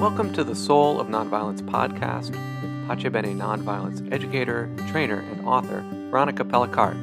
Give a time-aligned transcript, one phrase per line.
[0.00, 2.30] Welcome to the Soul of Nonviolence podcast
[2.62, 6.98] with Pace Bene nonviolence educator, trainer, and author Veronica Pelicaric.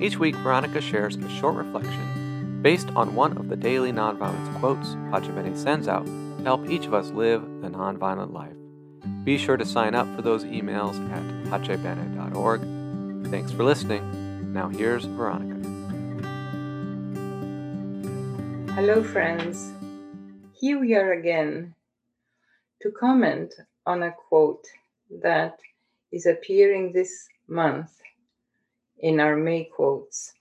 [0.00, 4.96] Each week, Veronica shares a short reflection based on one of the daily nonviolence quotes
[5.12, 8.56] Pace Bene sends out to help each of us live the nonviolent life.
[9.24, 13.30] Be sure to sign up for those emails at pacebene.org.
[13.30, 14.52] Thanks for listening.
[14.52, 15.53] Now here's Veronica.
[18.74, 19.72] Hello, friends.
[20.52, 21.76] Here we are again
[22.82, 23.54] to comment
[23.86, 24.66] on a quote
[25.22, 25.60] that
[26.10, 27.92] is appearing this month
[28.98, 30.34] in our May quotes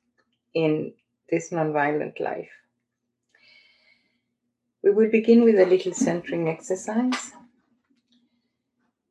[0.55, 0.93] in
[1.29, 2.49] this nonviolent life.
[4.81, 7.33] We will begin with a little centering exercise.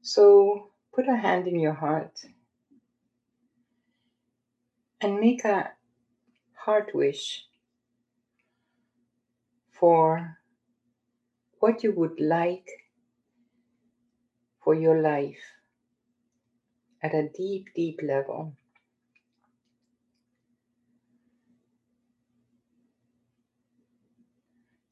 [0.00, 2.24] So put a hand in your heart
[5.00, 5.70] and make a
[6.54, 7.44] heart wish
[9.82, 10.38] for
[11.58, 12.68] what you would like
[14.62, 15.42] for your life
[17.02, 18.54] at a deep, deep level.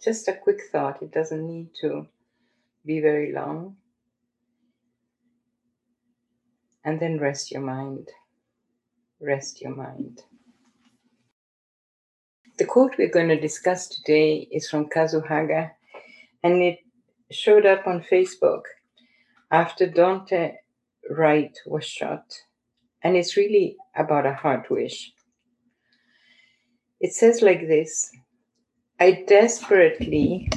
[0.03, 2.09] Just a quick thought, it doesn't need to
[2.85, 3.77] be very long.
[6.85, 8.09] And then rest your mind.
[9.21, 10.23] Rest your mind.
[12.61, 15.73] The quote we're going to discuss today is from Kazu Haga,
[16.43, 16.81] and it
[17.31, 18.65] showed up on Facebook
[19.51, 20.57] after Daunte
[21.09, 22.25] Wright was shot.
[23.03, 25.11] And it's really about a heart wish.
[27.01, 28.11] It says like this
[29.01, 30.51] I desperately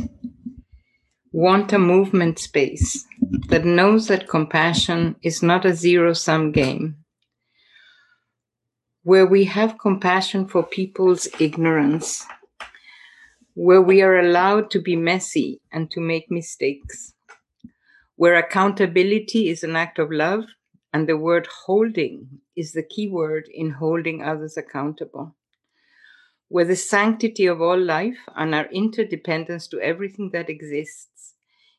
[1.32, 3.08] want a movement space
[3.48, 6.98] that knows that compassion is not a zero sum game,
[9.04, 12.26] where we have compassion for people's ignorance,
[13.54, 17.14] where we are allowed to be messy and to make mistakes
[18.16, 20.46] where accountability is an act of love
[20.94, 25.36] and the word holding is the key word in holding others accountable.
[26.48, 31.34] Where the sanctity of all life and our interdependence to everything that exists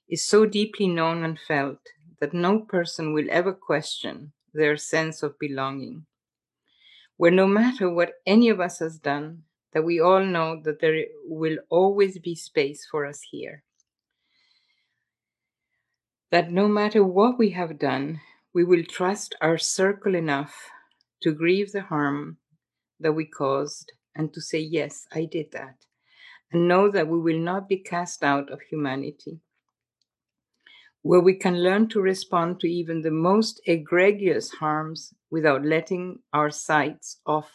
[0.09, 1.79] is so deeply known and felt
[2.21, 6.07] that no person will ever question their sense of belonging.
[7.17, 9.43] Where no matter what any of us has done,
[9.73, 13.63] that we all know that there will always be space for us here
[16.35, 18.21] that no matter what we have done,
[18.53, 20.69] we will trust our circle enough
[21.23, 22.39] to grieve the harm
[22.99, 25.77] that we caused and to say, Yes, I did that,
[26.51, 29.39] and know that we will not be cast out of humanity.
[31.05, 36.49] Where we can learn to respond to even the most egregious harms without letting our
[36.49, 37.51] sights off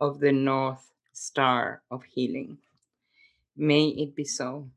[0.00, 2.58] of the North Star of healing.
[3.56, 4.70] May it be so.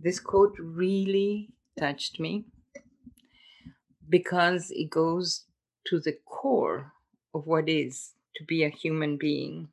[0.00, 2.44] This quote really touched me
[4.08, 5.46] because it goes
[5.88, 6.92] to the core
[7.34, 9.70] of what is to be a human being.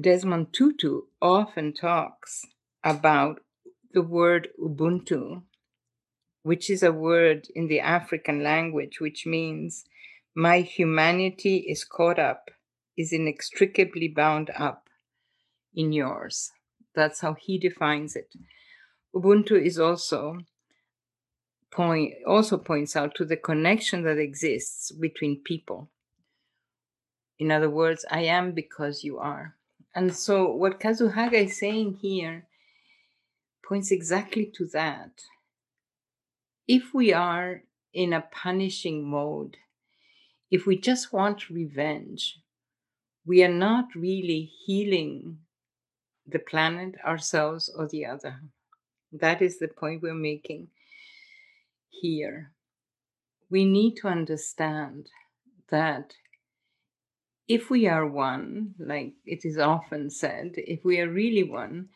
[0.00, 2.46] Desmond Tutu often talks
[2.82, 3.42] about
[3.92, 5.42] the word Ubuntu,
[6.42, 9.84] which is a word in the African language which means
[10.34, 12.50] my humanity is caught up,
[12.96, 14.88] is inextricably bound up
[15.74, 16.52] in yours.
[16.94, 18.34] That's how he defines it.
[19.14, 20.38] Ubuntu is also
[21.70, 25.88] point also points out to the connection that exists between people.
[27.38, 29.54] In other words, I am because you are.
[29.94, 32.46] And so what Kazu Haga is saying here
[33.70, 35.22] points exactly to that.
[36.66, 37.62] If we are
[37.94, 39.58] in a punishing mode,
[40.50, 42.40] if we just want revenge,
[43.24, 45.38] we are not really healing
[46.26, 48.40] the planet, ourselves, or the other.
[49.12, 50.66] That is the point we're making
[51.90, 52.50] here.
[53.50, 55.10] We need to understand
[55.70, 56.14] that
[57.46, 61.90] if we are one, like it is often said, if we are really one,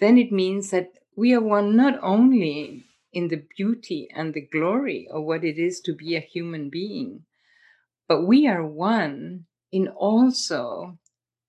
[0.00, 5.08] then it means that we are one not only in the beauty and the glory
[5.10, 7.24] of what it is to be a human being,
[8.08, 10.98] but we are one in also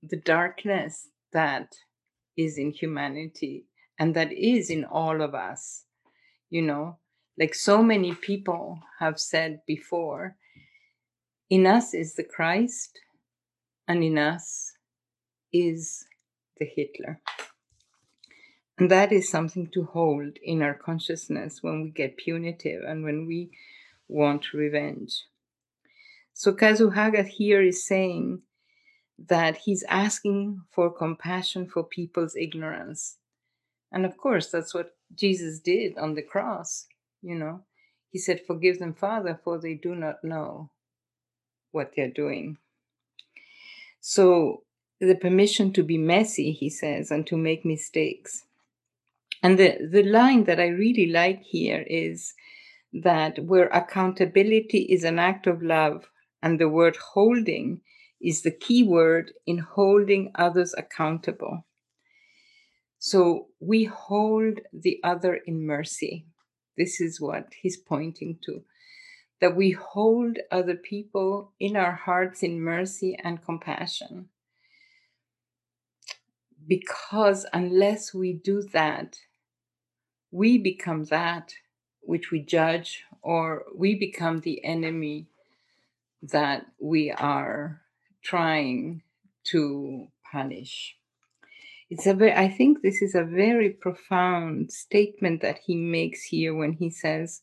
[0.02, 1.76] the darkness that
[2.38, 3.66] is in humanity
[3.98, 5.86] and that is in all of us.
[6.50, 7.00] You know,
[7.38, 10.36] like so many people have said before,
[11.50, 13.00] in us is the Christ,
[13.88, 14.74] and in us
[15.54, 16.06] is
[16.58, 17.22] the Hitler.
[18.78, 23.26] And that is something to hold in our consciousness when we get punitive and when
[23.26, 23.52] we
[24.08, 25.26] want revenge.
[26.34, 28.42] So Kazu Haga here is saying
[29.18, 33.18] that he's asking for compassion for people's ignorance.
[33.92, 36.88] And of course, that's what Jesus did on the cross,
[37.22, 37.62] you know.
[38.10, 40.72] He said, Forgive them, Father, for they do not know
[41.72, 42.58] what they're doing.
[44.02, 44.64] So,
[45.00, 48.45] the permission to be messy, he says, and to make mistakes.
[49.44, 52.34] And the, the line that I really like here is
[52.94, 56.10] that where accountability is an act of love,
[56.42, 57.82] and the word holding
[58.22, 61.66] is the key word in holding others accountable.
[62.98, 66.26] So we hold the other in mercy.
[66.78, 68.64] This is what he's pointing to
[69.42, 74.30] that we hold other people in our hearts in mercy and compassion.
[76.68, 79.18] Because unless we do that,
[80.32, 81.54] we become that
[82.02, 85.28] which we judge, or we become the enemy
[86.22, 87.82] that we are
[88.24, 89.02] trying
[89.46, 90.96] to punish.
[91.90, 96.54] It's a very, I think this is a very profound statement that he makes here
[96.54, 97.42] when he says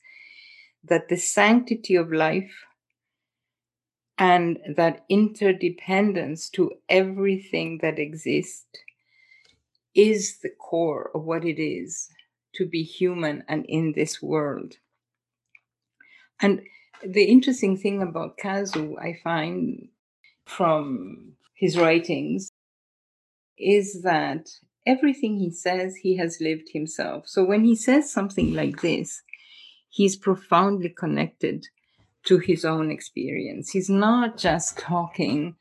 [0.84, 2.52] that the sanctity of life
[4.18, 8.66] and that interdependence to everything that exists
[9.94, 12.08] is the core of what it is
[12.54, 14.74] to be human and in this world.
[16.40, 16.62] And
[17.04, 19.88] the interesting thing about Kazu, I find
[20.44, 22.50] from his writings,
[23.58, 24.50] is that
[24.86, 27.28] everything he says, he has lived himself.
[27.28, 29.22] So when he says something like this,
[29.88, 31.66] he's profoundly connected
[32.24, 33.70] to his own experience.
[33.70, 35.56] He's not just talking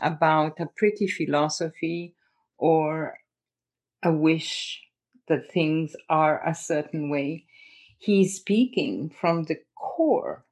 [0.00, 2.14] about a pretty philosophy
[2.56, 3.14] or
[4.04, 4.82] a wish
[5.28, 7.46] that things are a certain way.
[7.98, 10.44] He's speaking from the core,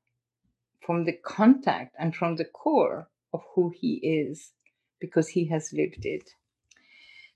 [0.80, 4.52] from the contact, and from the core of who he is
[5.00, 6.30] because he has lived it.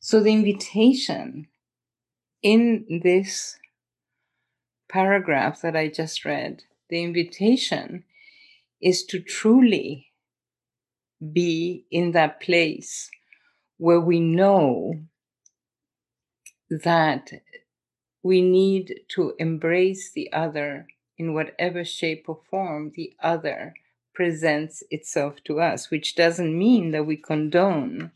[0.00, 1.48] So the invitation
[2.42, 3.58] in this
[4.88, 8.04] paragraph that I just read, the invitation
[8.80, 10.12] is to truly
[11.32, 13.10] be in that place
[13.78, 14.94] where we know
[16.70, 17.30] that
[18.22, 23.74] we need to embrace the other in whatever shape or form the other
[24.14, 28.10] presents itself to us, which doesn't mean that we condone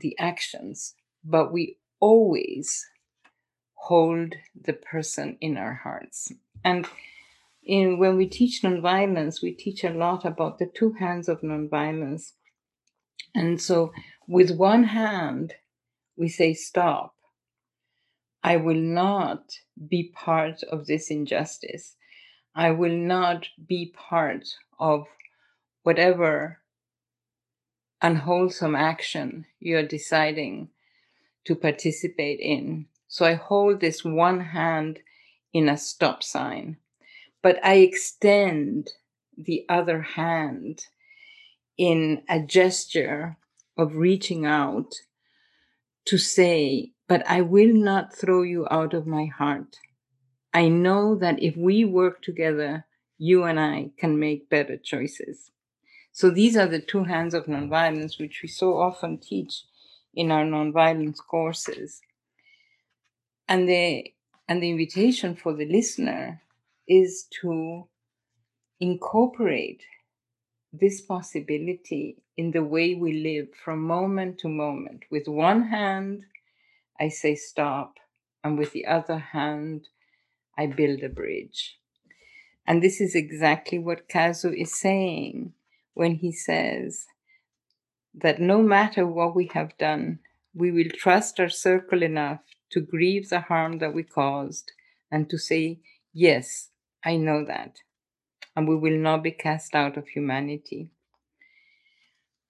[0.00, 2.86] the actions, but we always
[3.74, 6.32] hold the person in our hearts.
[6.64, 6.86] And
[7.64, 12.32] in, when we teach nonviolence, we teach a lot about the two hands of nonviolence.
[13.34, 13.92] And so,
[14.26, 15.54] with one hand,
[16.18, 17.14] we say, Stop.
[18.42, 21.96] I will not be part of this injustice.
[22.54, 24.46] I will not be part
[24.78, 25.06] of
[25.82, 26.58] whatever
[28.02, 30.68] unwholesome action you're deciding
[31.44, 32.86] to participate in.
[33.08, 35.00] So I hold this one hand
[35.52, 36.76] in a stop sign,
[37.42, 38.90] but I extend
[39.36, 40.86] the other hand
[41.76, 43.36] in a gesture
[43.76, 44.94] of reaching out
[46.08, 49.76] to say, But I will not throw you out of my heart.
[50.52, 52.86] I know that if we work together,
[53.18, 55.50] you and I can make better choices.
[56.12, 59.64] So these are the two hands of nonviolence, which we so often teach
[60.14, 62.00] in our nonviolence courses.
[63.46, 64.12] And the
[64.48, 66.40] and the invitation for the listener
[66.88, 67.86] is to
[68.80, 69.82] incorporate
[70.72, 75.04] this possibility in the way we live from moment to moment.
[75.10, 76.24] With one hand,
[77.00, 77.98] I say stop,
[78.44, 79.88] and with the other hand,
[80.56, 81.78] I build a bridge.
[82.66, 85.54] And this is exactly what Kazu is saying
[85.94, 87.06] when he says
[88.14, 90.18] that no matter what we have done,
[90.54, 94.72] we will trust our circle enough to grieve the harm that we caused
[95.10, 95.80] and to say,
[96.12, 96.70] Yes,
[97.04, 97.78] I know that.
[98.58, 100.90] And we will not be cast out of humanity.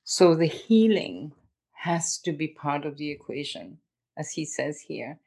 [0.04, 1.32] So the healing
[1.82, 3.80] has to be part of the equation,
[4.16, 5.18] as he says here.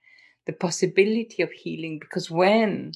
[0.48, 2.94] The possibility of healing, because when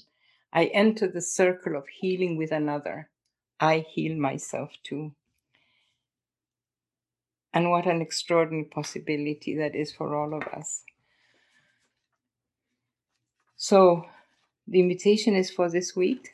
[0.51, 3.11] I enter the circle of healing with another,
[3.59, 5.11] I heal myself too.
[7.53, 10.81] And what an extraordinary possibility that is for all of us.
[13.57, 14.07] So,
[14.67, 16.31] the invitation is for this week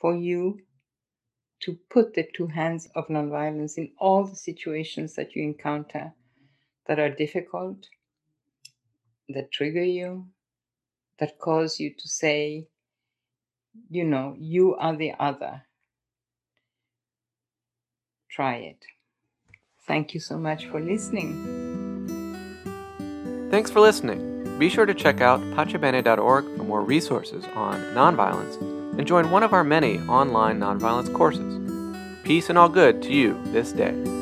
[0.00, 0.60] for you
[1.60, 6.14] to put the two hands of nonviolence in all the situations that you encounter
[6.86, 7.86] that are difficult,
[9.28, 10.26] that trigger you,
[11.18, 12.66] that cause you to say,
[13.88, 15.62] you know, you are the other.
[18.30, 18.84] Try it.
[19.86, 21.58] Thank you so much for listening.
[23.50, 24.58] Thanks for listening.
[24.58, 29.52] Be sure to check out pacebene.org for more resources on nonviolence and join one of
[29.52, 31.58] our many online nonviolence courses.
[32.24, 34.19] Peace and all good to you this day.